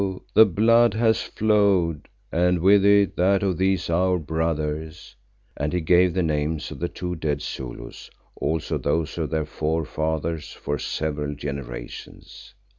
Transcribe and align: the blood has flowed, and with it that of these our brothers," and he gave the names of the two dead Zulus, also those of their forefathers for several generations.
the 0.33 0.47
blood 0.47 0.95
has 0.95 1.21
flowed, 1.21 2.07
and 2.31 2.57
with 2.59 2.83
it 2.83 3.15
that 3.15 3.43
of 3.43 3.59
these 3.59 3.87
our 3.87 4.17
brothers," 4.17 5.15
and 5.55 5.73
he 5.73 5.79
gave 5.79 6.15
the 6.15 6.23
names 6.23 6.71
of 6.71 6.79
the 6.79 6.89
two 6.89 7.15
dead 7.15 7.39
Zulus, 7.39 8.09
also 8.35 8.79
those 8.79 9.15
of 9.19 9.29
their 9.29 9.45
forefathers 9.45 10.53
for 10.53 10.79
several 10.79 11.35
generations. 11.35 12.55